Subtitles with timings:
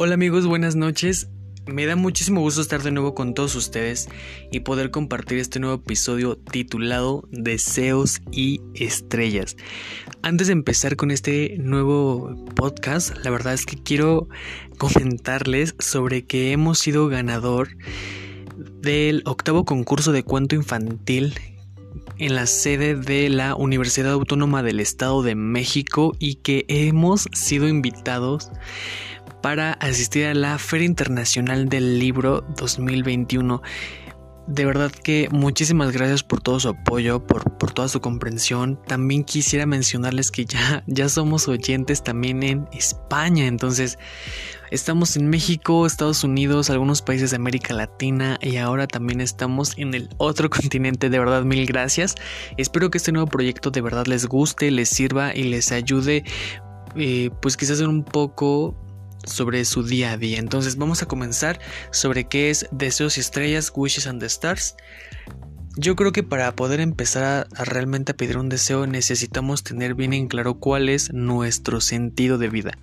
[0.00, 1.28] Hola amigos, buenas noches.
[1.66, 4.08] Me da muchísimo gusto estar de nuevo con todos ustedes
[4.52, 9.56] y poder compartir este nuevo episodio titulado Deseos y Estrellas.
[10.22, 14.28] Antes de empezar con este nuevo podcast, la verdad es que quiero
[14.78, 17.70] comentarles sobre que hemos sido ganador
[18.80, 21.34] del octavo concurso de cuento infantil
[22.18, 27.66] en la sede de la Universidad Autónoma del Estado de México y que hemos sido
[27.66, 28.52] invitados
[29.40, 33.62] para asistir a la Feria Internacional del Libro 2021.
[34.48, 38.80] De verdad que muchísimas gracias por todo su apoyo, por, toda su comprensión.
[38.86, 43.46] También quisiera mencionarles que ya, ya somos oyentes también en España.
[43.46, 43.98] Entonces,
[44.70, 49.92] estamos en México, Estados Unidos, algunos países de América Latina y ahora también estamos en
[49.92, 51.10] el otro continente.
[51.10, 52.14] De verdad, mil gracias.
[52.56, 56.24] Espero que este nuevo proyecto de verdad les guste, les sirva y les ayude.
[56.96, 58.74] Eh, pues quizás un poco
[59.24, 60.38] sobre su día a día.
[60.38, 64.74] Entonces vamos a comenzar sobre qué es Deseos y Estrellas, Wishes and the Stars.
[65.76, 70.12] Yo creo que para poder empezar a, realmente a pedir un deseo necesitamos tener bien
[70.12, 72.78] en claro cuál es nuestro sentido de vida.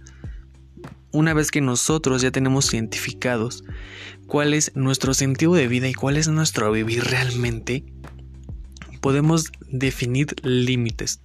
[1.12, 3.64] Una vez que nosotros ya tenemos identificados
[4.28, 7.84] cuál es nuestro sentido de vida y cuál es nuestro vivir realmente,
[9.06, 11.22] podemos definir límites.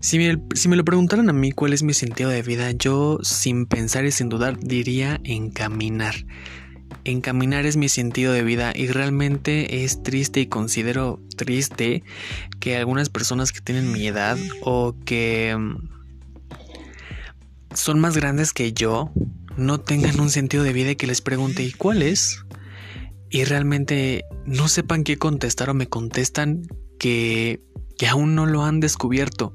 [0.00, 4.06] Si me, lo preguntaran a mí cuál es mi sentido de vida, yo sin pensar
[4.06, 6.14] y sin dudar diría encaminar.
[7.04, 12.02] Encaminar es mi sentido de vida y realmente es triste y considero triste
[12.60, 15.88] que algunas personas que tienen mi edad o que mm,
[17.74, 19.12] son más grandes que yo
[19.58, 22.42] no tengan un sentido de vida y que les pregunte ¿y cuál es?
[23.28, 26.62] Y realmente no sepan qué contestar o me contestan
[27.02, 29.54] que aún no lo han descubierto.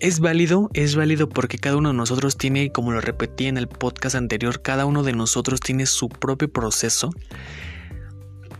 [0.00, 3.68] Es válido, es válido porque cada uno de nosotros tiene, como lo repetí en el
[3.68, 7.10] podcast anterior, cada uno de nosotros tiene su propio proceso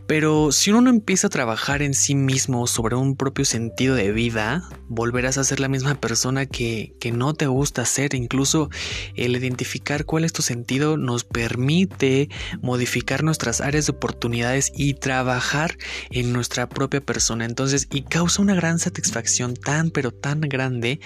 [0.07, 4.13] pero si uno no empieza a trabajar en sí mismo sobre un propio sentido de
[4.13, 8.15] vida, volverás a ser la misma persona que, que, no te gusta ser.
[8.15, 8.69] Incluso
[9.15, 12.29] el identificar cuál es tu sentido nos permite
[12.61, 15.79] modificar nuestras áreas de oportunidades y trabajar
[16.11, 17.45] en nuestra propia persona.
[17.45, 21.01] Entonces, y causa una gran satisfacción tan, pero tan grande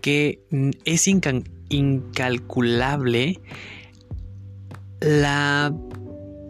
[0.00, 0.40] que
[0.84, 1.06] es
[1.68, 3.40] incalculable
[5.00, 5.74] la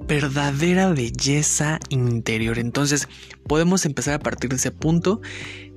[0.07, 2.59] verdadera belleza interior.
[2.59, 3.09] Entonces,
[3.47, 5.21] podemos empezar a partir de ese punto.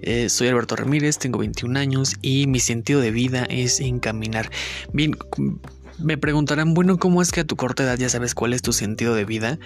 [0.02, 4.52] Eh, soy Alberto Ramírez, tengo 21 años y mi sentido de vida es encaminar.
[4.94, 5.16] Bien,
[6.00, 8.74] me preguntarán, bueno, ¿cómo es que a tu corta edad ya sabes cuál es tu
[8.74, 9.60] sentido de vida?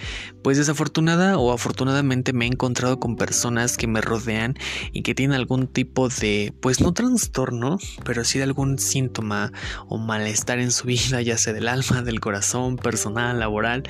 [0.43, 4.55] Pues desafortunada o afortunadamente me he encontrado con personas que me rodean
[4.91, 9.51] y que tienen algún tipo de, pues no trastorno, pero sí de algún síntoma
[9.87, 13.83] o malestar en su vida, ya sea del alma, del corazón, personal, laboral.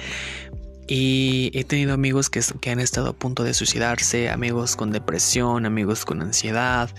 [0.88, 5.68] Y he tenido amigos que, que han estado a punto de suicidarse, amigos con depresión,
[5.68, 6.90] amigos con ansiedad.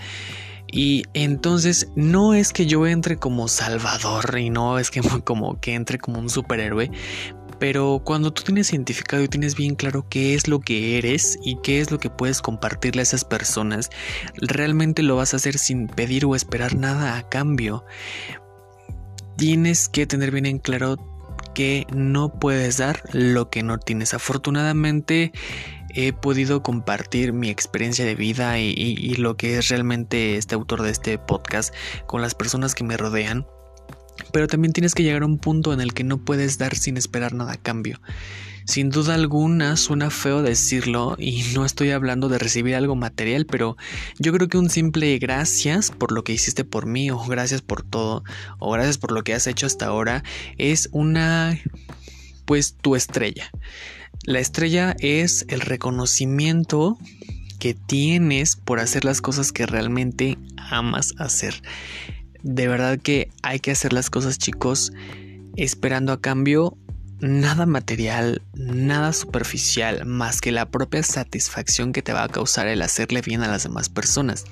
[0.72, 5.74] Y entonces no es que yo entre como salvador y no es que como que
[5.74, 6.90] entre como un superhéroe,
[7.58, 11.56] pero cuando tú tienes identificado y tienes bien claro qué es lo que eres y
[11.62, 13.90] qué es lo que puedes compartirle a esas personas,
[14.36, 17.84] realmente lo vas a hacer sin pedir o esperar nada a cambio.
[19.36, 20.96] Tienes que tener bien en claro
[21.54, 24.14] que no puedes dar lo que no tienes.
[24.14, 25.32] Afortunadamente
[25.94, 30.90] he podido compartir mi experiencia de vida y, lo que es realmente este autor de
[30.90, 31.74] este podcast
[32.06, 33.46] con las personas que me rodean.
[34.32, 36.96] Pero también tienes que llegar a un punto en el que no puedes dar sin
[36.96, 38.00] esperar nada a cambio.
[38.66, 43.76] Sin duda alguna suena feo decirlo y no estoy hablando de recibir algo material, pero
[44.18, 47.82] yo creo que un simple gracias por lo que hiciste por mí o gracias por
[47.82, 48.22] todo
[48.58, 50.22] o gracias por lo que has hecho hasta ahora
[50.56, 51.58] es una
[52.44, 53.50] pues tu estrella.
[54.24, 56.98] La estrella es el reconocimiento
[57.58, 61.62] que tienes por hacer las cosas que realmente amas hacer.
[62.42, 64.92] De verdad que hay que hacer las cosas chicos
[65.56, 66.76] esperando a cambio
[67.20, 72.82] nada material, nada superficial, más que la propia satisfacción que te va a causar el
[72.82, 74.44] hacerle bien a las demás personas.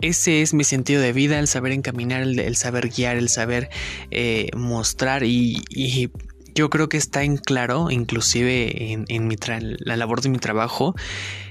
[0.00, 3.70] Ese es mi sentido de vida, el saber encaminar, el, saber guiar, el saber
[4.10, 6.10] eh, mostrar y,
[6.56, 9.36] yo creo que está en claro, inclusive en, mi
[9.78, 10.94] la labor de mi trabajo.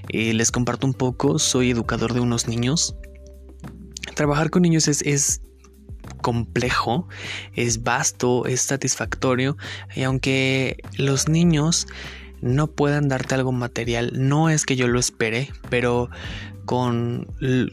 [0.10, 2.96] Eh, les comparto un poco, soy educador de unos niños.
[4.16, 5.42] Trabajar con niños es, es
[6.22, 7.07] complejo,
[7.54, 9.57] es vasto, es satisfactorio
[9.96, 11.86] y aunque los niños
[12.46, 14.12] no puedan darte algo material.
[14.14, 16.10] No es que yo lo espere, pero
[16.66, 17.28] con,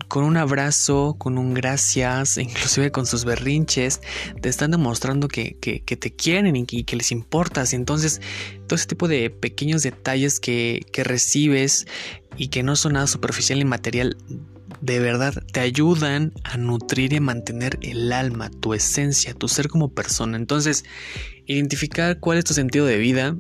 [0.09, 4.01] con, un abrazo, con un gracias, inclusive con sus berrinches,
[4.41, 7.75] te están demostrando que, te quieren y que, les importas.
[7.75, 8.21] Entonces,
[8.67, 11.87] todo ese tipo de pequeños detalles que, que recibes
[12.39, 14.17] y que no son nada superficial y material,
[14.81, 19.93] de verdad te ayudan a nutrir y mantener el alma, tu esencia, tu ser como
[19.93, 20.39] persona.
[20.39, 20.85] Entonces,
[21.47, 23.37] identificar cuál es tu sentido de vida,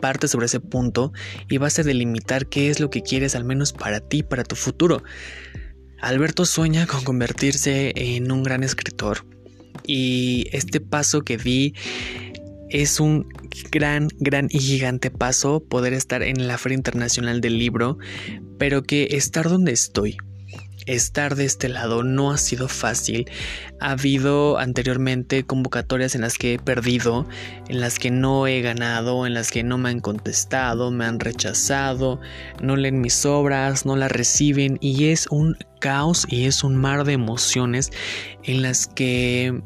[0.00, 1.12] parte sobre ese punto
[1.48, 4.56] y vas a delimitar qué es lo que quieres al menos para ti, para tu
[4.56, 5.02] futuro.
[6.00, 9.26] Alberto sueña con convertirse en un gran escritor
[9.86, 11.74] y este paso que di
[12.68, 13.28] es un
[13.70, 17.98] gran, gran y gigante paso poder estar en la Feria Internacional del Libro,
[18.58, 20.16] pero que estar donde estoy,
[20.86, 23.30] estar de este lado no ha sido fácil.
[23.80, 27.26] Ha habido anteriormente convocatorias en las que he perdido,
[27.68, 31.20] en las que no he ganado, en las que no me han contestado, me han
[31.20, 32.20] rechazado,
[32.60, 37.04] no leen mis obras, no las reciben y es un caos y es un mar
[37.04, 37.90] de emociones
[38.44, 39.60] en las que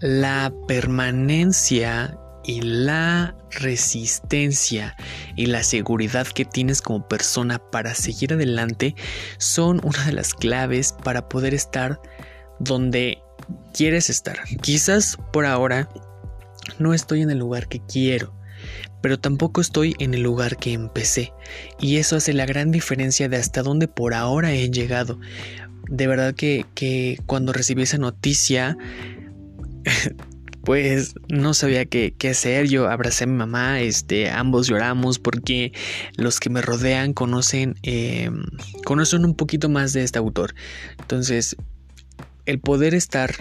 [0.00, 4.96] la permanencia y la resistencia
[5.36, 8.94] y la seguridad que tienes como persona para seguir adelante
[9.38, 12.00] son una de las claves para poder estar
[12.58, 13.18] donde
[13.72, 14.38] quieres estar.
[14.62, 15.88] Quizás por ahora
[16.78, 18.34] no estoy en el lugar que quiero,
[19.00, 21.32] pero tampoco estoy en el lugar que empecé.
[21.80, 25.18] Y eso hace la gran diferencia de hasta dónde por ahora he llegado.
[25.88, 28.76] De verdad que, que cuando recibí esa noticia
[30.70, 32.68] pues no sabía qué, hacer.
[32.68, 35.72] Yo abracé a mi mamá, este, ambos lloramos porque
[36.14, 38.44] los que me rodean conocen, em,
[38.84, 40.54] conocen un poquito más de este autor.
[41.00, 41.56] Entonces,
[42.46, 43.34] el poder estar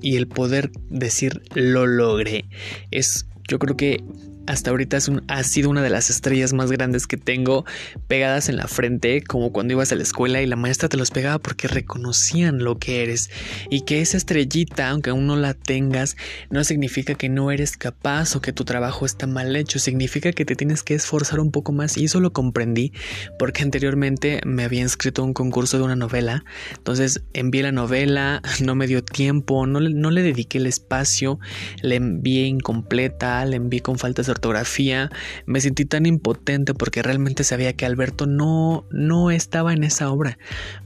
[0.00, 2.46] y el poder decir lo logré
[2.90, 4.02] es, yo creo que
[4.46, 4.98] hasta ahorita
[5.28, 7.64] ha sido una de las estrellas más grandes que tengo
[8.08, 11.10] pegadas en la frente, como cuando ibas a la escuela y la maestra te los
[11.10, 13.30] pegaba porque reconocían lo que eres.
[13.70, 16.16] Y que esa estrellita, aunque aún no la tengas,
[16.50, 20.44] no significa que no eres capaz o que tu trabajo está mal hecho, significa que
[20.44, 21.96] te tienes que esforzar un poco más.
[21.96, 22.92] Y eso lo comprendí
[23.38, 26.44] porque anteriormente me había inscrito a un concurso de una novela.
[26.76, 31.38] Entonces envié la novela, no me dio tiempo, no, no le dediqué el espacio,
[31.82, 35.10] le envié incompleta, le envié con faltas ortografía,
[35.46, 40.38] me sentí tan impotente porque realmente sabía que Alberto no, no estaba en esa obra.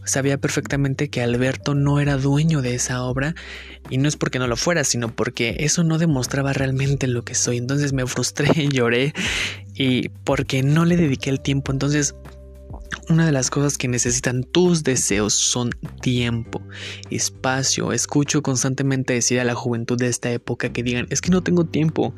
[0.04, 3.34] Sabía perfectamente que Alberto no era dueño de esa obra
[3.90, 7.34] y no es porque no lo fuera, sino porque eso no demostraba realmente lo que
[7.34, 7.56] soy.
[7.56, 9.14] Entonces me frustré, lloré
[9.74, 11.72] y porque no le dediqué el tiempo.
[11.72, 12.14] Entonces
[13.08, 15.70] una de las cosas que necesitan tus deseos son
[16.00, 16.62] tiempo,
[17.10, 17.92] espacio.
[17.92, 21.64] Escucho constantemente decir a la juventud de esta época que digan, es que no tengo
[21.64, 22.14] tiempo.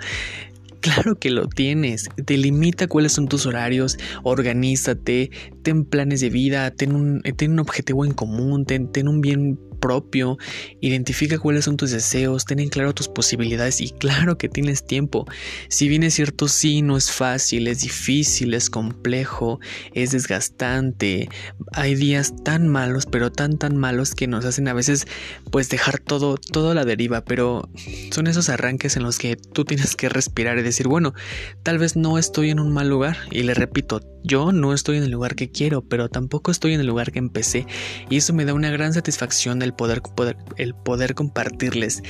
[0.80, 2.08] Claro que lo tienes.
[2.16, 5.30] Delimita cuáles son tus horarios, organízate,
[5.62, 9.58] ten planes de vida, ten un, ten un objetivo en común, ten, ten un bien
[9.78, 10.38] propio,
[10.80, 15.26] identifica cuáles son tus deseos, ten en claro tus posibilidades y claro que tienes tiempo.
[15.68, 19.60] Si bien es cierto, sí, no es fácil, es difícil, es complejo,
[19.94, 21.28] es desgastante,
[21.72, 25.06] hay días tan malos, pero tan tan malos que nos hacen a veces
[25.50, 27.68] pues dejar todo, todo a la deriva, pero
[28.10, 31.14] son esos arranques en los que tú tienes que respirar y decir, bueno,
[31.62, 35.04] tal vez no estoy en un mal lugar y le repito, yo no estoy en
[35.04, 37.66] el lugar que quiero, pero tampoco estoy en el lugar que empecé
[38.10, 42.02] y eso me da una gran satisfacción el poder, poder, el poder compartirles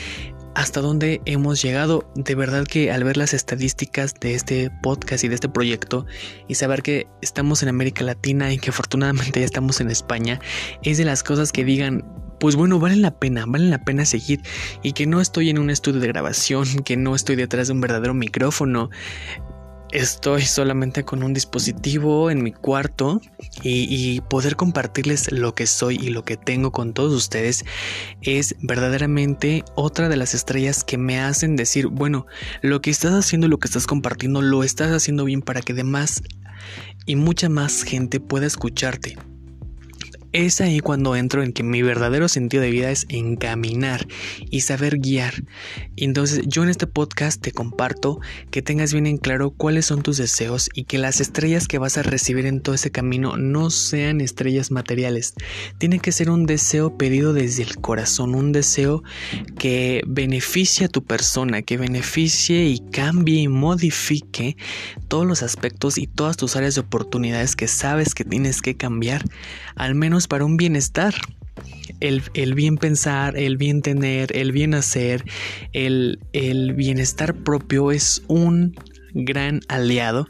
[0.54, 2.10] hasta dónde hemos llegado.
[2.16, 6.04] De verdad que al ver las estadísticas de este podcast y de este proyecto
[6.48, 10.40] y saber que estamos en América Latina y que afortunadamente ya estamos en España,
[10.82, 12.04] es de las cosas que digan,
[12.38, 14.40] pues bueno, vale la pena, vale la pena seguir
[14.82, 17.80] y que no estoy en un estudio de grabación, que no estoy detrás de un
[17.80, 18.90] verdadero micrófono,
[19.90, 23.20] estoy solamente con un dispositivo en mi cuarto
[23.62, 27.64] y, poder compartirles lo que soy y lo que tengo con todos ustedes
[28.20, 32.26] es verdaderamente otra de las estrellas que me hacen decir, bueno,
[32.60, 36.22] lo que estás haciendo, lo que estás compartiendo, lo estás haciendo bien para que demás
[37.06, 39.16] y mucha más gente pueda escucharte.
[40.32, 44.06] Es ahí cuando entro en que mi verdadero sentido de vida es encaminar
[44.50, 45.42] y saber guiar.
[45.96, 48.20] Entonces yo en este podcast te comparto
[48.50, 51.96] que tengas bien en claro cuáles son tus deseos y que las estrellas que vas
[51.96, 55.32] a recibir en todo ese camino no sean estrellas materiales.
[55.78, 59.02] Tiene que ser un deseo pedido desde el corazón, un deseo
[59.58, 64.56] que beneficie a tu persona, que beneficie y cambie y modifique
[65.08, 69.24] todos los aspectos y todas tus áreas de oportunidades que sabes que tienes que cambiar,
[69.78, 71.14] al menos para un bienestar.
[72.00, 75.24] El, bien pensar, el bien tener, el bien hacer,
[75.72, 78.76] el, el bienestar propio es un
[79.14, 80.28] gran aliado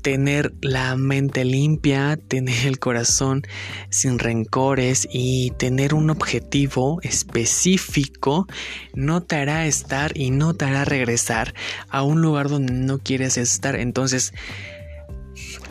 [0.00, 3.42] tener la mente limpia, tener el corazón
[3.90, 8.46] sin rencores y tener un objetivo específico
[8.94, 11.54] no te hará estar y no te hará regresar
[11.88, 13.76] a un lugar donde no quieres estar.
[13.76, 14.32] Entonces,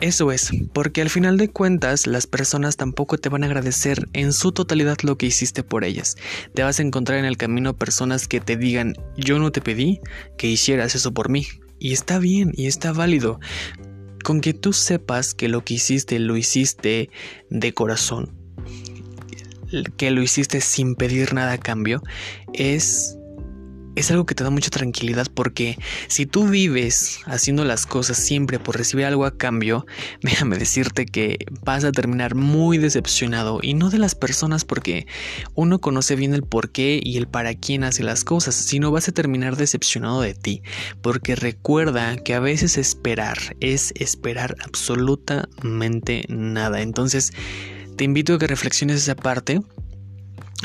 [0.02, 4.32] eso es, porque al final de cuentas las personas tampoco te van a agradecer en
[4.32, 6.16] su totalidad lo que hiciste por ellas.
[6.54, 10.00] Te vas a encontrar en el camino personas que te digan, yo no te pedí
[10.38, 11.48] que hicieras eso por mí.
[11.80, 13.40] Y está bien, y está válido.
[14.24, 17.10] Con que tú sepas que lo que hiciste lo hiciste
[17.50, 18.34] de corazón,
[19.98, 22.02] que lo hiciste sin pedir nada a cambio,
[22.54, 23.19] es
[23.96, 25.78] es algo que te da mucha tranquilidad porque
[26.08, 29.86] si tú vives haciendo las cosas siempre por recibir algo a cambio,
[30.22, 35.08] déjame decirte que vas a terminar muy decepcionado y no de las personas porque
[35.56, 39.08] uno conoce bien el por qué y el para quién hace las cosas, sino vas
[39.08, 40.62] a terminar decepcionado de ti
[41.02, 46.82] porque recuerda que a veces esperar es esperar absolutamente nada.
[46.82, 47.34] Entonces,
[47.96, 49.62] te invito a que reflexiones esa parte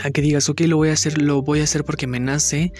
[0.02, 2.73] a que digas, ok, lo voy a hacer, lo voy a hacer porque me nace,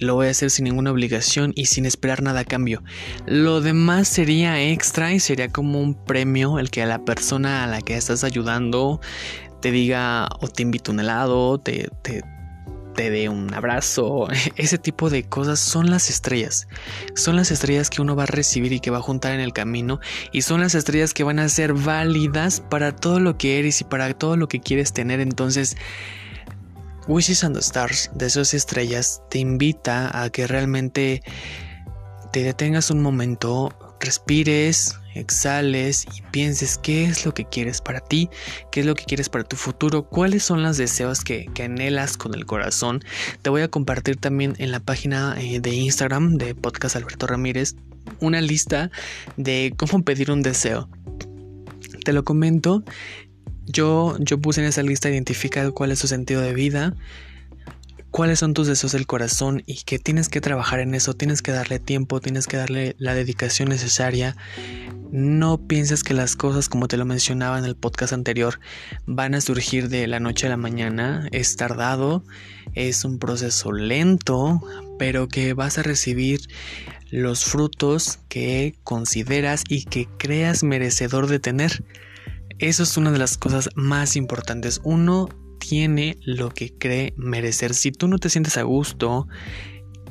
[0.00, 2.82] lo voy a hacer sin ninguna obligación y sin esperar nada a cambio.
[3.26, 7.66] Lo demás sería extra y sería como un premio el que a la persona a
[7.66, 9.00] la que estás ayudando
[9.60, 12.22] te diga o te invite un helado, te, te,
[12.98, 14.26] te dé un abrazo,
[14.56, 16.66] ese tipo de cosas son las estrellas.
[17.14, 19.52] Son las estrellas que uno va a recibir y que va a juntar en el
[19.52, 20.00] camino
[20.32, 23.84] y son las estrellas que van a ser válidas para todo lo que eres y
[23.84, 25.20] para todo lo que quieres tener.
[25.20, 25.76] Entonces,
[27.08, 31.22] Wishes and the Stars, de esas estrellas, te invita a que realmente
[32.32, 38.28] te detengas un momento, respires, exhales y pienses qué es lo que quieres para ti,
[38.70, 42.34] qué es lo que quieres para tu futuro, cuáles son los deseos que, anhelas con
[42.34, 43.02] el corazón.
[43.40, 47.74] Te voy a compartir también en la página eh, de Instagram de Podcast Alberto Ramírez
[48.20, 48.90] una lista
[49.38, 50.88] de cómo pedir un deseo.
[52.04, 52.84] Te lo comento
[53.68, 56.94] yo, yo puse en esa lista identificar cuál es tu sentido de vida,
[58.10, 61.52] cuáles son tus deseos del corazón y que tienes que trabajar en eso, tienes que
[61.52, 64.36] darle tiempo, tienes que darle la dedicación necesaria.
[65.10, 68.60] No pienses que las cosas, como te lo mencionaba en el podcast anterior,
[69.06, 71.28] van a surgir de la noche a la mañana.
[71.32, 72.24] Es tardado,
[72.74, 74.60] es un proceso lento,
[74.98, 76.40] pero que vas a recibir
[77.10, 81.84] los frutos que consideras y que creas merecedor de tener.
[82.58, 84.80] Eso es una de las cosas más importantes.
[84.82, 87.74] Uno tiene lo que cree merecer.
[87.74, 89.28] Si tú no te sientes a gusto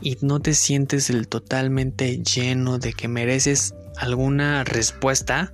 [0.01, 5.54] y no te sientes el totalmente lleno de que mereces alguna respuesta,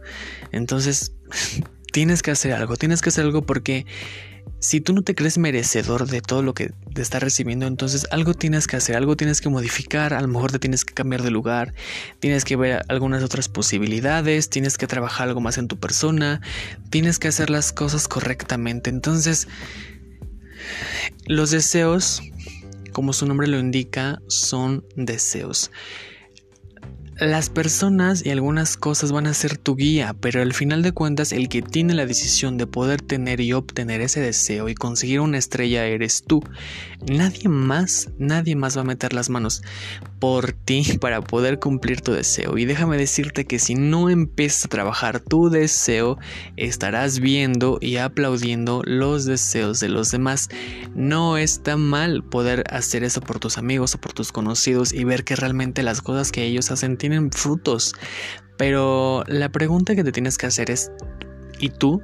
[0.52, 1.14] entonces
[1.92, 2.76] tienes que hacer algo.
[2.78, 3.86] Tienes que hacer algo porque
[4.60, 8.34] si tú no te crees merecedor de todo lo que te está recibiendo, entonces algo
[8.34, 11.32] tienes que hacer, algo tienes que modificar, a lo mejor te tienes que cambiar de
[11.32, 11.74] lugar,
[12.20, 16.40] tienes que ver algunas otras posibilidades, tienes que trabajar algo más en tu persona,
[16.90, 18.90] tienes que hacer las cosas correctamente.
[18.90, 19.50] Entonces,
[21.26, 22.22] los deseos,
[22.94, 25.72] como su nombre lo indica, son deseos.
[27.20, 31.32] Las personas y algunas cosas van a ser tu guía, pero al final de cuentas
[31.32, 35.38] el que tiene la decisión de poder tener y obtener ese deseo y conseguir una
[35.38, 36.42] estrella eres tú.
[37.08, 39.62] Nadie más, nadie más va a meter las manos
[40.24, 42.58] por ti para poder cumplir tu deseo.
[42.58, 46.18] Y déjame decirte que si no empiezas a trabajar tu deseo,
[46.56, 50.48] estarás viendo y aplaudiendo los deseos de los demás.
[50.96, 55.26] No está mal poder hacer eso por tus amigos o por tus conocidos y ver
[55.26, 57.94] que realmente las cosas que ellos hacen tienen frutos.
[58.58, 60.90] Pero la pregunta que te tienes que hacer es,
[61.60, 62.02] ¿y tú?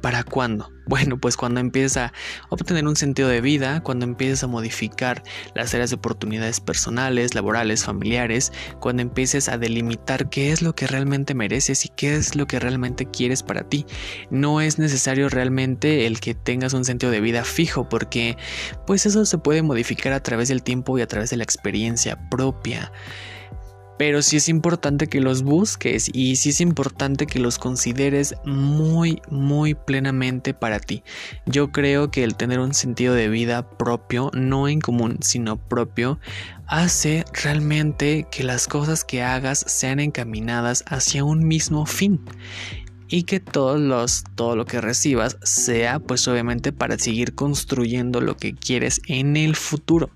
[0.00, 0.70] ¿Para cuándo?
[0.86, 2.12] Bueno, pues cuando empieces a
[2.48, 5.22] obtener un sentido de vida, cuando empieces a modificar
[5.54, 10.86] las áreas de oportunidades personales, laborales, familiares, cuando empieces a delimitar qué es lo que
[10.86, 13.86] realmente mereces y qué es lo que realmente quieres para ti.
[14.30, 18.36] No es necesario realmente el que tengas un sentido de vida fijo, porque
[18.86, 22.28] pues eso se puede modificar a través del tiempo y a través de la experiencia
[22.30, 22.92] propia
[23.98, 29.20] pero sí es importante que los busques y sí es importante que los consideres muy,
[29.28, 31.02] muy plenamente para ti.
[31.46, 36.20] Yo creo que el tener un sentido de vida propio, no en común, sino propio,
[36.66, 42.20] hace realmente que las cosas que hagas sean encaminadas hacia un mismo fin
[43.08, 48.36] y que todos los, todo lo que recibas sea pues obviamente para seguir construyendo lo
[48.36, 50.10] que quieres en el futuro.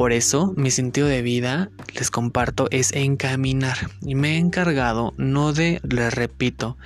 [0.00, 3.76] Por eso mi sentido de vida, les comparto, es encaminar.
[4.00, 6.78] Y me he encargado, no de, les repito,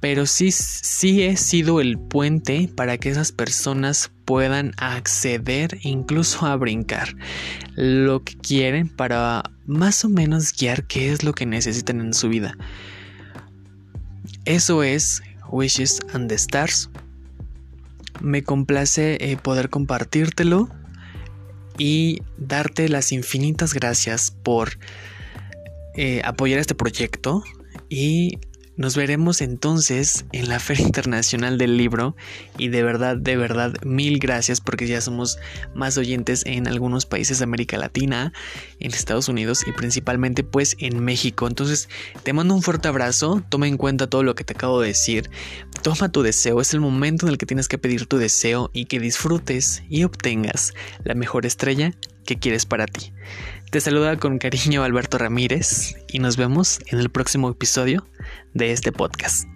[0.00, 6.54] pero sí, sí he sido el puente para que esas personas puedan acceder, incluso a
[6.56, 7.16] brincar
[7.74, 12.28] lo que quieren para más o menos guiar qué es lo que necesitan en su
[12.28, 12.58] vida.
[14.44, 16.90] Eso es Wishes and the Stars.
[18.20, 20.68] Me complace eh, poder compartírtelo
[21.78, 24.78] y darte las infinitas gracias por
[25.94, 27.42] eh, apoyar este proyecto
[27.88, 28.38] y
[28.76, 32.14] nos veremos entonces en la Feria Internacional del Libro
[32.58, 35.38] y de verdad, de verdad, mil gracias porque ya somos
[35.74, 38.32] más oyentes en algunos países de América Latina,
[38.78, 41.46] en Estados Unidos y principalmente pues en México.
[41.46, 41.88] Entonces
[42.22, 45.30] te mando un fuerte abrazo, toma en cuenta todo lo que te acabo de decir,
[45.82, 48.84] toma tu deseo, es el momento en el que tienes que pedir tu deseo y
[48.84, 51.92] que disfrutes y obtengas la mejor estrella
[52.26, 53.12] que quieres para ti.
[53.70, 58.06] Te saluda con cariño Alberto Ramírez y nos vemos en el próximo episodio
[58.54, 59.46] de este podcast.